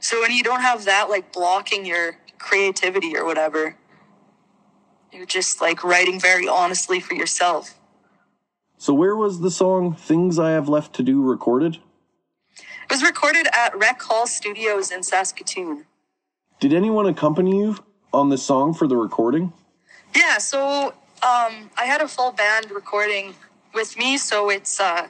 So 0.00 0.20
when 0.20 0.32
you 0.32 0.42
don't 0.42 0.60
have 0.60 0.84
that 0.86 1.10
like 1.10 1.32
blocking 1.32 1.84
your 1.84 2.16
creativity 2.38 3.16
or 3.16 3.24
whatever, 3.24 3.76
you're 5.12 5.26
just 5.26 5.60
like 5.60 5.84
writing 5.84 6.18
very 6.18 6.48
honestly 6.48 7.00
for 7.00 7.14
yourself. 7.14 7.74
So 8.78 8.92
where 8.92 9.16
was 9.16 9.40
the 9.40 9.50
song 9.50 9.94
Things 9.94 10.38
I 10.38 10.50
Have 10.50 10.68
Left 10.68 10.94
to 10.94 11.02
Do 11.02 11.22
recorded? 11.22 11.78
It 12.94 12.98
was 12.98 13.10
recorded 13.10 13.48
at 13.52 13.76
Rec 13.76 14.00
Hall 14.00 14.24
Studios 14.24 14.92
in 14.92 15.02
Saskatoon. 15.02 15.84
Did 16.60 16.72
anyone 16.72 17.06
accompany 17.06 17.58
you 17.58 17.76
on 18.12 18.28
the 18.28 18.38
song 18.38 18.72
for 18.72 18.86
the 18.86 18.96
recording? 18.96 19.52
Yeah, 20.14 20.38
so 20.38 20.90
um, 21.20 21.70
I 21.76 21.86
had 21.86 22.02
a 22.02 22.06
full 22.06 22.30
band 22.30 22.70
recording 22.70 23.34
with 23.74 23.98
me. 23.98 24.16
So 24.16 24.48
it's 24.48 24.78
uh, 24.78 25.08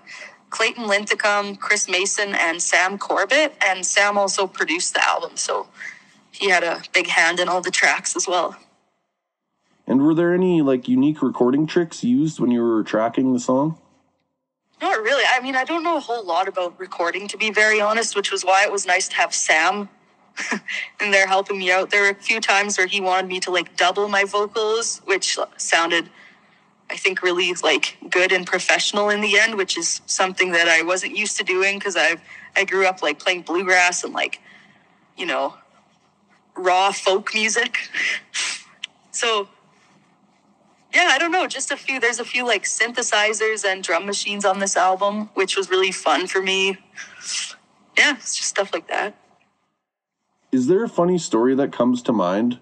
Clayton 0.49 0.87
Linthicum, 0.87 1.57
Chris 1.57 1.87
Mason, 1.87 2.35
and 2.35 2.63
Sam 2.63 2.97
Corbett. 2.97 3.55
And 3.63 3.85
Sam 3.85 4.17
also 4.17 4.47
produced 4.47 4.95
the 4.95 5.05
album, 5.05 5.37
so 5.37 5.69
he 6.33 6.49
had 6.49 6.65
a 6.65 6.81
big 6.95 7.09
hand 7.09 7.39
in 7.39 7.51
all 7.51 7.61
the 7.61 7.71
tracks 7.71 8.17
as 8.17 8.27
well. 8.27 8.57
And 9.87 10.01
were 10.01 10.15
there 10.15 10.33
any 10.33 10.63
like 10.63 10.89
unique 10.89 11.21
recording 11.21 11.67
tricks 11.67 12.03
used 12.03 12.41
when 12.41 12.51
you 12.51 12.63
were 12.63 12.83
tracking 12.83 13.35
the 13.35 13.41
song? 13.41 13.79
Not 14.85 15.03
really. 15.03 15.25
I 15.27 15.41
mean, 15.41 15.57
I 15.57 15.65
don't 15.65 15.83
know 15.83 15.97
a 15.97 16.01
whole 16.01 16.23
lot 16.27 16.47
about 16.47 16.79
recording, 16.79 17.27
to 17.29 17.39
be 17.39 17.51
very 17.51 17.81
honest, 17.81 18.15
which 18.15 18.31
was 18.31 18.45
why 18.45 18.65
it 18.65 18.71
was 18.71 18.85
nice 18.85 19.09
to 19.09 19.17
have 19.17 19.35
Sam 19.35 19.89
in 21.01 21.11
there 21.11 21.27
helping 21.27 21.59
me 21.59 21.73
out. 21.73 21.89
There 21.89 22.03
were 22.03 22.11
a 22.11 22.15
few 22.15 22.39
times 22.39 22.77
where 22.77 22.87
he 22.87 23.01
wanted 23.01 23.27
me 23.27 23.41
to 23.41 23.51
like 23.51 23.79
double 23.79 24.09
my 24.09 24.25
vocals, 24.25 25.01
which 25.07 25.39
sounded, 25.57 26.11
I 26.91 26.97
think, 26.97 27.23
really 27.23 27.55
like 27.63 27.97
good 28.11 28.31
and 28.31 28.47
professional 28.47 29.09
in 29.09 29.23
the 29.23 29.39
end, 29.39 29.55
which 29.55 29.79
is 29.79 30.03
something 30.05 30.53
that 30.53 30.69
I 30.69 30.83
wasn't 30.83 31.17
used 31.17 31.39
to 31.39 31.45
doing 31.45 31.79
because 31.79 31.97
I've 31.97 32.21
I 32.55 32.65
grew 32.65 32.87
up 32.87 33.03
like 33.03 33.19
playing 33.19 33.41
bluegrass 33.41 34.05
and 34.05 34.13
like, 34.13 34.43
you 35.17 35.25
know, 35.25 35.55
raw 36.59 36.93
folk 36.93 37.33
music. 37.33 37.79
so 39.13 39.49
yeah, 40.95 41.09
I 41.11 41.19
don't 41.19 41.33
know, 41.33 41.47
just 41.49 41.73
a 41.73 41.77
few. 41.77 41.99
There's 41.99 42.21
a 42.21 42.25
few 42.25 42.47
like 42.47 42.63
synthesizers 42.63 43.65
and 43.65 43.83
drum 43.83 44.07
machines 44.07 44.45
on 44.45 44.61
this 44.61 44.77
album, 44.77 45.29
which 45.35 45.57
was 45.57 45.69
really 45.69 45.91
fun 45.91 46.29
for 46.29 46.41
me. 46.41 46.79
Yeah, 47.99 48.17
it's 48.17 48.37
just 48.37 48.49
stuff 48.49 48.73
like 48.73 48.87
that. 48.89 49.17
Is 50.53 50.69
there 50.69 50.85
a 50.85 50.89
funny 50.89 51.19
story 51.19 51.57
that 51.57 51.73
comes 51.73 52.01
to 52.03 52.13
mind 52.13 52.61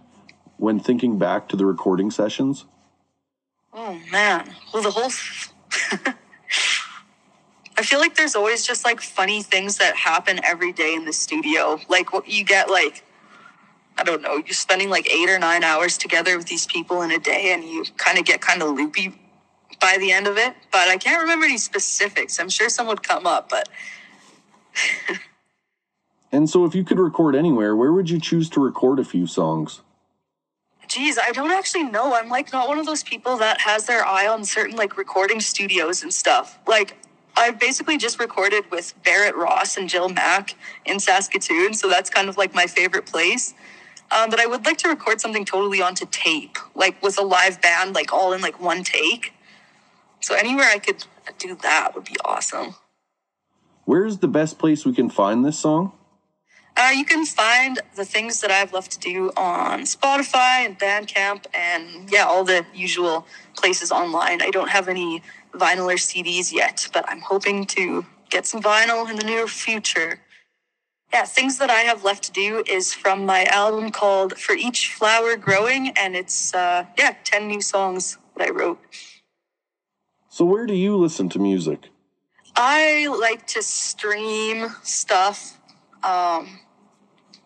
when 0.56 0.80
thinking 0.80 1.18
back 1.18 1.46
to 1.50 1.56
the 1.56 1.66
recording 1.66 2.10
sessions? 2.10 2.64
Oh 3.74 4.00
man, 4.10 4.54
well 4.72 4.82
the 4.82 4.90
whole. 4.90 5.10
I 7.76 7.82
feel 7.82 7.98
like 7.98 8.16
there's 8.16 8.34
always 8.34 8.66
just 8.66 8.84
like 8.84 9.00
funny 9.00 9.42
things 9.42 9.76
that 9.78 9.96
happen 9.96 10.40
every 10.44 10.72
day 10.72 10.94
in 10.94 11.04
the 11.04 11.12
studio. 11.12 11.78
Like 11.88 12.12
what 12.14 12.28
you 12.28 12.44
get 12.44 12.70
like 12.70 13.04
I 13.98 14.04
don't 14.04 14.22
know, 14.22 14.36
you're 14.36 14.48
spending 14.48 14.90
like 14.90 15.10
eight 15.12 15.28
or 15.28 15.38
nine 15.38 15.62
hours 15.62 15.98
together 15.98 16.36
with 16.36 16.46
these 16.46 16.66
people 16.66 17.02
in 17.02 17.10
a 17.10 17.18
day 17.18 17.52
and 17.52 17.62
you 17.62 17.84
kind 17.96 18.18
of 18.18 18.24
get 18.24 18.40
kind 18.40 18.62
of 18.62 18.70
loopy 18.70 19.14
by 19.80 19.96
the 19.98 20.12
end 20.12 20.26
of 20.26 20.38
it. 20.38 20.54
But 20.70 20.88
I 20.88 20.96
can't 20.96 21.20
remember 21.20 21.44
any 21.44 21.58
specifics. 21.58 22.40
I'm 22.40 22.48
sure 22.48 22.68
some 22.68 22.86
would 22.86 23.02
come 23.02 23.26
up, 23.26 23.48
but. 23.48 23.68
and 26.32 26.48
so 26.48 26.64
if 26.64 26.74
you 26.74 26.84
could 26.84 26.98
record 26.98 27.34
anywhere, 27.34 27.76
where 27.76 27.92
would 27.92 28.08
you 28.08 28.20
choose 28.20 28.48
to 28.50 28.60
record 28.60 28.98
a 28.98 29.04
few 29.04 29.26
songs? 29.26 29.82
Geez, 30.88 31.18
I 31.18 31.32
don't 31.32 31.52
actually 31.52 31.84
know. 31.84 32.14
I'm 32.14 32.28
like 32.28 32.52
not 32.52 32.68
one 32.68 32.78
of 32.78 32.86
those 32.86 33.02
people 33.02 33.36
that 33.38 33.60
has 33.60 33.86
their 33.86 34.04
eye 34.04 34.26
on 34.26 34.44
certain 34.44 34.76
like 34.76 34.96
recording 34.96 35.40
studios 35.40 36.02
and 36.02 36.12
stuff. 36.12 36.58
Like 36.66 36.96
I've 37.36 37.58
basically 37.58 37.96
just 37.96 38.20
recorded 38.20 38.70
with 38.70 38.94
Barrett 39.02 39.34
Ross 39.34 39.76
and 39.76 39.88
Jill 39.88 40.08
Mack 40.08 40.54
in 40.84 41.00
Saskatoon, 41.00 41.74
so 41.74 41.88
that's 41.88 42.10
kind 42.10 42.28
of 42.28 42.36
like 42.36 42.54
my 42.54 42.66
favorite 42.66 43.06
place. 43.06 43.54
Um, 44.10 44.28
but 44.28 44.40
I 44.40 44.46
would 44.46 44.66
like 44.66 44.78
to 44.78 44.88
record 44.88 45.20
something 45.20 45.44
totally 45.44 45.80
onto 45.80 46.06
tape, 46.10 46.58
like 46.74 47.02
with 47.02 47.18
a 47.18 47.22
live 47.22 47.62
band, 47.62 47.94
like 47.94 48.12
all 48.12 48.32
in 48.32 48.40
like 48.40 48.60
one 48.60 48.84
take. 48.84 49.32
So 50.20 50.34
anywhere 50.34 50.66
I 50.66 50.78
could 50.78 51.04
do 51.38 51.56
that 51.62 51.94
would 51.94 52.04
be 52.04 52.16
awesome. 52.24 52.74
Where's 53.84 54.18
the 54.18 54.28
best 54.28 54.58
place 54.58 54.84
we 54.84 54.92
can 54.92 55.08
find 55.08 55.44
this 55.44 55.58
song? 55.58 55.92
Uh, 56.76 56.90
you 56.94 57.04
can 57.04 57.26
find 57.26 57.80
the 57.96 58.04
things 58.04 58.40
that 58.40 58.50
I've 58.50 58.72
left 58.72 58.92
to 58.92 58.98
do 58.98 59.30
on 59.36 59.80
Spotify 59.80 60.64
and 60.64 60.78
Bandcamp 60.78 61.44
and 61.52 62.10
yeah, 62.10 62.24
all 62.24 62.44
the 62.44 62.64
usual 62.72 63.26
places 63.56 63.92
online. 63.92 64.40
I 64.40 64.50
don't 64.50 64.70
have 64.70 64.88
any 64.88 65.22
vinyl 65.52 65.92
or 65.92 65.96
CDs 65.96 66.52
yet, 66.52 66.88
but 66.92 67.04
I'm 67.08 67.20
hoping 67.20 67.66
to 67.66 68.06
get 68.30 68.46
some 68.46 68.62
vinyl 68.62 69.08
in 69.10 69.16
the 69.16 69.24
near 69.24 69.46
future 69.46 70.20
yeah, 71.12 71.24
things 71.24 71.58
that 71.58 71.68
I 71.68 71.80
have 71.80 72.04
left 72.04 72.24
to 72.24 72.32
do 72.32 72.64
is 72.66 72.94
from 72.94 73.26
my 73.26 73.44
album 73.44 73.90
called 73.90 74.38
For 74.38 74.54
Each 74.54 74.92
Flower 74.92 75.36
Growing, 75.36 75.90
and 75.90 76.16
it's, 76.16 76.54
uh, 76.54 76.86
yeah, 76.96 77.14
10 77.24 77.48
new 77.48 77.60
songs 77.60 78.16
that 78.36 78.48
I 78.48 78.50
wrote. 78.50 78.80
So, 80.30 80.46
where 80.46 80.66
do 80.66 80.74
you 80.74 80.96
listen 80.96 81.28
to 81.30 81.38
music? 81.38 81.90
I 82.56 83.08
like 83.08 83.46
to 83.48 83.62
stream 83.62 84.68
stuff 84.82 85.58
um, 86.02 86.60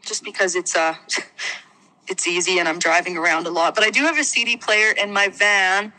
just 0.02 0.22
because 0.22 0.54
it's, 0.54 0.76
uh, 0.76 0.94
it's 2.08 2.28
easy 2.28 2.60
and 2.60 2.68
I'm 2.68 2.78
driving 2.78 3.16
around 3.16 3.48
a 3.48 3.50
lot. 3.50 3.74
But 3.74 3.82
I 3.82 3.90
do 3.90 4.02
have 4.02 4.16
a 4.16 4.24
CD 4.24 4.56
player 4.56 4.92
in 4.92 5.12
my 5.12 5.28
van, 5.28 5.92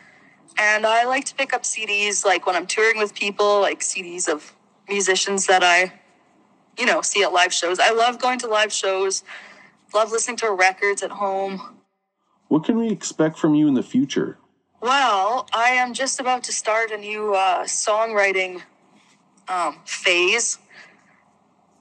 and 0.58 0.86
I 0.86 1.04
like 1.04 1.26
to 1.26 1.36
pick 1.36 1.54
up 1.54 1.64
CDs 1.64 2.24
like 2.24 2.46
when 2.46 2.56
I'm 2.56 2.66
touring 2.66 2.98
with 2.98 3.14
people, 3.14 3.60
like 3.60 3.82
CDs 3.82 4.30
of 4.30 4.54
musicians 4.88 5.48
that 5.48 5.64
I 5.66 5.92
you 6.78 6.86
know, 6.86 7.02
see 7.02 7.24
at 7.24 7.34
live 7.34 7.54
shows. 7.54 7.80
I 7.80 7.92
love 7.92 8.20
going 8.20 8.40
to 8.40 8.48
live 8.48 8.72
shows, 8.72 9.24
love 9.94 10.12
listening 10.12 10.38
to 10.38 10.52
records 10.52 11.04
at 11.04 11.12
home. 11.12 11.78
What 12.48 12.64
can 12.64 12.78
we 12.78 12.90
expect 12.90 13.38
from 13.38 13.56
you 13.56 13.68
in 13.68 13.74
the 13.74 13.84
future? 13.84 14.38
Well, 14.82 15.48
I 15.54 15.70
am 15.72 15.94
just 15.94 16.20
about 16.20 16.44
to 16.46 16.54
start 16.54 16.92
a 16.92 16.98
new 16.98 17.34
uh, 17.34 17.64
songwriting 17.64 18.62
um, 19.48 19.80
phase. 19.86 20.60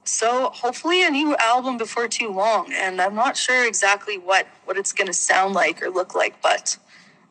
So 0.03 0.49
hopefully 0.49 1.05
a 1.05 1.09
new 1.09 1.35
album 1.37 1.77
before 1.77 2.07
too 2.07 2.31
long. 2.31 2.71
And 2.73 2.99
I'm 2.99 3.13
not 3.13 3.37
sure 3.37 3.67
exactly 3.67 4.17
what, 4.17 4.47
what 4.65 4.77
it's 4.77 4.93
going 4.93 5.07
to 5.07 5.13
sound 5.13 5.53
like 5.53 5.81
or 5.81 5.89
look 5.89 6.15
like, 6.15 6.41
but 6.41 6.77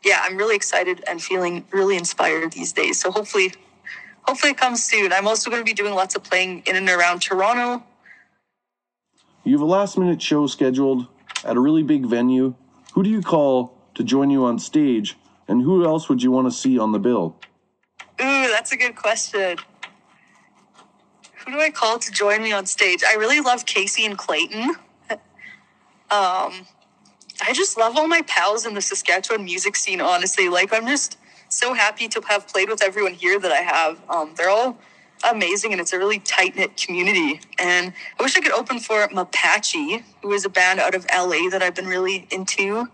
yeah, 0.05 0.21
I'm 0.23 0.37
really 0.37 0.55
excited 0.55 1.03
and 1.09 1.21
feeling 1.21 1.65
really 1.73 1.97
inspired 1.97 2.53
these 2.53 2.73
days. 2.73 3.01
So 3.01 3.11
hopefully 3.11 3.53
hopefully 4.27 4.53
it 4.53 4.59
comes 4.59 4.83
soon. 4.83 5.13
I'm 5.13 5.27
also 5.27 5.51
going 5.51 5.61
to 5.61 5.65
be 5.65 5.75
doing 5.75 5.95
lots 5.95 6.15
of 6.15 6.23
playing 6.23 6.63
in 6.67 6.77
and 6.77 6.89
around 6.89 7.21
Toronto. 7.21 7.85
You 9.45 9.53
have 9.53 9.61
a 9.61 9.67
last 9.67 9.97
minute 9.97 10.21
show 10.21 10.47
scheduled 10.47 11.07
at 11.45 11.57
a 11.57 11.61
really 11.61 11.83
big 11.83 12.07
venue. 12.07 12.55
Who 12.95 13.03
do 13.03 13.11
you 13.11 13.23
call 13.23 13.77
to 13.95 14.03
join 14.03 14.31
you 14.31 14.45
on 14.45 14.59
stage, 14.59 15.17
and 15.49 15.63
who 15.63 15.85
else 15.85 16.09
would 16.09 16.23
you 16.23 16.31
want 16.31 16.47
to 16.49 16.51
see 16.51 16.79
on 16.79 16.93
the 16.93 16.99
bill? 16.99 17.37
Ooh, 18.21 18.49
that's 18.49 18.73
a 18.73 18.77
good 18.77 18.97
question. 18.97 19.59
Who 21.45 21.53
do 21.53 21.61
I 21.61 21.71
call 21.71 21.99
to 21.99 22.11
join 22.11 22.43
me 22.43 22.53
on 22.53 22.67
stage? 22.67 23.05
I 23.07 23.15
really 23.15 23.41
love 23.41 23.67
Casey 23.67 24.05
and 24.05 24.19
Clayton. 24.19 24.71
um, 25.11 26.67
I 27.41 27.53
just 27.53 27.79
love 27.79 27.97
all 27.97 28.09
my 28.09 28.23
pals 28.23 28.67
in 28.67 28.75
the 28.75 28.81
Saskatchewan 28.81 29.45
music 29.45 29.77
scene, 29.77 30.01
honestly. 30.01 30.49
Like, 30.49 30.73
I'm 30.73 30.87
just 30.87 31.19
so 31.49 31.75
happy 31.75 32.09
to 32.09 32.21
have 32.29 32.49
played 32.49 32.69
with 32.69 32.83
everyone 32.83 33.15
here 33.15 33.39
that 33.39 33.53
I 33.53 33.63
have. 33.63 34.01
Um, 34.09 34.35
they're 34.37 34.51
all 34.51 34.79
amazing 35.29 35.73
and 35.73 35.81
it's 35.81 35.93
a 35.93 35.99
really 35.99 36.19
tight 36.19 36.57
knit 36.57 36.77
community. 36.77 37.41
And 37.59 37.93
I 38.19 38.23
wish 38.23 38.37
I 38.37 38.41
could 38.41 38.53
open 38.53 38.79
for 38.79 39.07
Mapache, 39.09 40.03
who 40.23 40.33
is 40.33 40.45
a 40.45 40.49
band 40.49 40.81
out 40.81 40.95
of 40.95 41.07
LA 41.15 41.49
that 41.51 41.63
I've 41.63 41.75
been 41.75 41.87
really 41.87 42.27
into. 42.31 42.89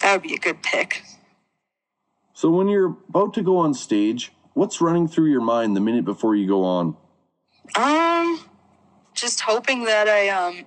That 0.00 0.12
would 0.12 0.22
be 0.22 0.34
a 0.34 0.38
good 0.38 0.62
pick. 0.62 1.02
So, 2.32 2.48
when 2.48 2.68
you're 2.68 2.96
about 3.08 3.34
to 3.34 3.42
go 3.42 3.58
on 3.58 3.74
stage, 3.74 4.32
what's 4.54 4.80
running 4.80 5.06
through 5.06 5.30
your 5.30 5.42
mind 5.42 5.76
the 5.76 5.80
minute 5.80 6.06
before 6.06 6.34
you 6.34 6.46
go 6.46 6.64
on? 6.64 6.96
Um, 7.76 8.40
just 9.14 9.40
hoping 9.40 9.84
that 9.84 10.08
I 10.08 10.28
um 10.30 10.64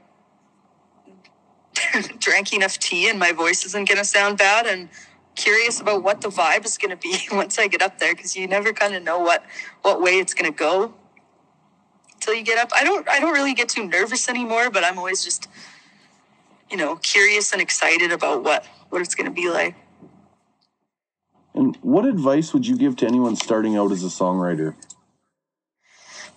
drank 2.19 2.53
enough 2.53 2.77
tea 2.77 3.09
and 3.09 3.17
my 3.17 3.31
voice 3.31 3.65
isn't 3.65 3.89
gonna 3.89 4.05
sound 4.05 4.37
bad 4.37 4.67
and 4.67 4.89
curious 5.35 5.81
about 5.81 6.03
what 6.03 6.21
the 6.21 6.29
vibe 6.29 6.65
is 6.65 6.77
going 6.77 6.91
to 6.91 6.97
be 6.97 7.17
once 7.31 7.57
I 7.59 7.67
get 7.67 7.81
up 7.81 7.99
there 7.99 8.15
because 8.15 8.35
you 8.35 8.47
never 8.47 8.73
kind 8.73 8.95
of 8.95 9.03
know 9.03 9.19
what 9.19 9.43
what 9.81 10.01
way 10.01 10.19
it's 10.19 10.33
going 10.33 10.51
to 10.51 10.57
go 10.57 10.93
until 12.15 12.33
you 12.33 12.43
get 12.43 12.57
up. 12.57 12.71
I 12.75 12.83
don't 12.83 13.07
I 13.07 13.19
don't 13.19 13.33
really 13.33 13.53
get 13.53 13.69
too 13.69 13.87
nervous 13.87 14.29
anymore, 14.29 14.69
but 14.69 14.83
I'm 14.83 14.97
always 14.97 15.23
just 15.23 15.47
you 16.69 16.77
know 16.77 16.95
curious 16.97 17.51
and 17.51 17.61
excited 17.61 18.11
about 18.11 18.43
what 18.43 18.65
what 18.89 19.01
it's 19.01 19.15
going 19.15 19.25
to 19.25 19.33
be 19.33 19.49
like. 19.49 19.75
And 21.55 21.77
what 21.81 22.05
advice 22.05 22.53
would 22.53 22.65
you 22.65 22.75
give 22.75 22.95
to 22.97 23.07
anyone 23.07 23.35
starting 23.35 23.75
out 23.75 23.91
as 23.91 24.03
a 24.03 24.07
songwriter? 24.07 24.75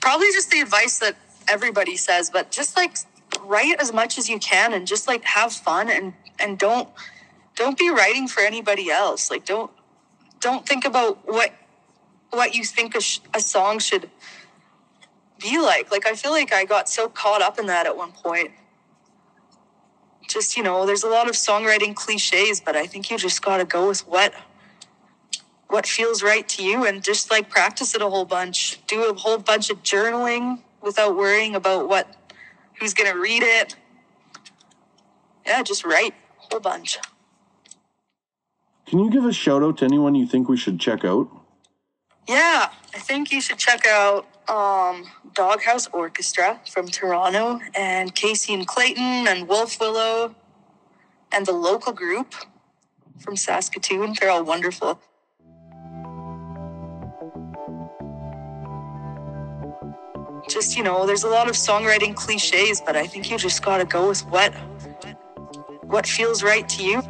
Probably 0.00 0.31
just 0.33 0.50
the 0.50 0.61
advice 0.61 0.99
that 0.99 1.17
everybody 1.49 1.97
says, 1.97 2.29
but 2.29 2.50
just 2.50 2.76
like 2.76 2.97
write 3.43 3.81
as 3.81 3.93
much 3.93 4.19
as 4.19 4.29
you 4.29 4.38
can 4.38 4.73
and 4.75 4.87
just 4.87 5.09
like 5.09 5.25
have 5.25 5.53
fun 5.53 5.88
and 5.88 6.12
and 6.38 6.59
don't 6.59 6.88
don't 7.57 7.77
be 7.77 7.91
writing 7.91 8.29
for 8.29 8.43
anybody 8.43 8.91
else. 8.91 9.31
Like 9.31 9.45
don't 9.45 9.71
don't 10.41 10.67
think 10.67 10.85
about 10.85 11.19
what 11.27 11.53
what 12.31 12.55
you 12.55 12.65
think 12.65 12.95
a, 12.95 13.01
sh- 13.01 13.21
a 13.35 13.41
song 13.41 13.79
should 13.81 14.09
be 15.41 15.59
like. 15.59 15.91
Like 15.91 16.07
I 16.07 16.15
feel 16.15 16.31
like 16.31 16.53
I 16.53 16.65
got 16.65 16.89
so 16.89 17.09
caught 17.09 17.43
up 17.43 17.59
in 17.59 17.67
that 17.67 17.87
at 17.87 17.97
one 17.97 18.13
point. 18.13 18.53
Just 20.29 20.57
you 20.57 20.63
know, 20.63 20.87
there's 20.87 21.03
a 21.03 21.09
lot 21.09 21.29
of 21.29 21.35
songwriting 21.35 21.95
cliches, 21.95 22.61
but 22.61 22.77
I 22.77 22.87
think 22.87 23.11
you 23.11 23.19
just 23.19 23.43
got 23.43 23.59
to 23.59 23.65
go 23.65 23.89
with 23.89 24.07
what 24.07 24.35
what 25.69 25.87
feels 25.87 26.23
right 26.23 26.49
to 26.49 26.63
you 26.63 26.87
and 26.87 27.03
just 27.03 27.31
like 27.31 27.49
practice 27.49 27.95
it 27.95 28.03
a 28.03 28.09
whole 28.09 28.25
bunch. 28.25 28.81
Do 28.87 29.09
a 29.11 29.15
whole 29.15 29.39
bunch 29.39 29.71
of 29.71 29.83
journaling 29.83 30.61
without 30.83 31.17
worrying 31.17 31.55
about 31.55 31.89
what 31.89 32.15
who's 32.79 32.95
going 32.95 33.11
to 33.11 33.19
read 33.19 33.43
it. 33.43 33.77
Yeah, 35.47 35.63
just 35.63 35.85
write 35.85 36.13
a 36.13 36.47
whole 36.51 36.61
bunch. 36.61 36.99
Can 38.87 39.00
you 39.00 39.11
give 39.11 39.25
a 39.25 39.33
shout 39.33 39.64
out 39.64 39.78
to 39.78 39.85
anyone 39.85 40.14
you 40.14 40.26
think 40.26 40.49
we 40.49 40.57
should 40.57 40.78
check 40.78 41.05
out? 41.05 41.28
Yeah, 42.28 42.71
I 42.95 42.99
think 42.99 43.33
you 43.33 43.40
should 43.40 43.59
check 43.59 43.85
out 43.85 44.26
um, 44.49 45.05
Doghouse 45.35 45.88
Orchestra 45.88 46.61
from 46.71 46.87
Toronto 46.87 47.61
and 47.75 48.14
Casey 48.14 48.55
and 48.55 48.66
Clayton 48.66 49.26
and 49.26 49.49
Wolf 49.49 49.81
Willow 49.81 50.37
and 51.33 51.45
the 51.47 51.52
local 51.52 51.93
group 51.93 52.35
from 53.19 53.35
Saskatoon. 53.37 54.14
They're 54.21 54.31
all 54.31 54.45
wonderful. 54.45 55.00
Just, 60.49 60.76
you 60.76 60.85
know, 60.85 61.07
there's 61.07 61.25
a 61.25 61.28
lot 61.28 61.49
of 61.49 61.57
songwriting 61.57 62.14
cliches, 62.14 62.81
but 62.81 62.95
I 62.95 63.09
think 63.09 63.33
you 63.33 63.37
just 63.37 63.64
gotta 63.64 63.85
go 63.85 64.09
with 64.09 64.25
what 64.26 64.55
what 65.83 66.07
feels 66.07 66.45
right 66.45 66.69
to 66.69 66.85
you. 66.85 67.02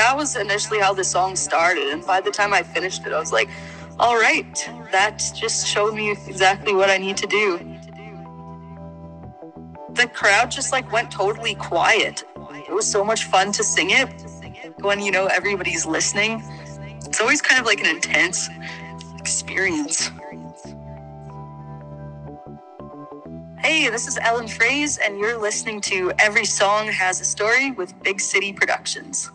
That 0.00 0.16
was 0.16 0.34
initially 0.34 0.78
how 0.78 0.94
the 0.94 1.04
song 1.04 1.36
started, 1.36 1.88
and 1.88 2.02
by 2.06 2.22
the 2.22 2.30
time 2.30 2.54
I 2.54 2.62
finished 2.62 3.06
it, 3.06 3.12
I 3.12 3.20
was 3.20 3.32
like, 3.32 3.50
all 3.98 4.16
right, 4.16 4.54
that 4.92 5.22
just 5.36 5.66
showed 5.66 5.94
me 5.94 6.16
exactly 6.26 6.74
what 6.74 6.88
I 6.88 6.96
need 6.96 7.18
to 7.18 7.26
do. 7.26 7.58
The 9.90 10.06
crowd 10.06 10.50
just 10.50 10.72
like 10.72 10.90
went 10.90 11.10
totally 11.10 11.54
quiet. 11.54 12.24
It 12.66 12.72
was 12.72 12.90
so 12.90 13.04
much 13.04 13.24
fun 13.24 13.52
to 13.52 13.62
sing 13.62 13.90
it 13.90 14.08
when 14.78 15.00
you 15.00 15.12
know 15.12 15.26
everybody's 15.26 15.84
listening. 15.84 16.42
It's 17.04 17.20
always 17.20 17.42
kind 17.42 17.60
of 17.60 17.66
like 17.66 17.80
an 17.80 17.94
intense 17.94 18.48
experience. 19.18 20.10
Hey, 23.58 23.90
this 23.90 24.08
is 24.08 24.16
Ellen 24.22 24.46
Froese, 24.46 24.98
and 25.04 25.18
you're 25.18 25.38
listening 25.38 25.82
to 25.82 26.10
Every 26.18 26.46
Song 26.46 26.86
Has 26.88 27.20
a 27.20 27.24
Story 27.26 27.72
with 27.72 28.02
Big 28.02 28.18
City 28.18 28.50
Productions. 28.50 29.30